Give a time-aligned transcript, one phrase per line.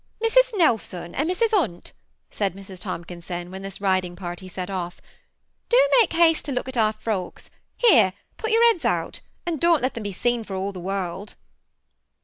[0.19, 0.53] Mrs.
[0.57, 1.51] Nelson and Mrs.
[1.51, 1.93] Hunt,"
[2.31, 2.79] said Mrs.
[2.79, 4.99] Tomkinson, when this riding party set off,"
[5.69, 7.51] do make haste to look at our folks,—
[7.87, 11.35] here, put jour heads out, but don't let them be seen for all the world."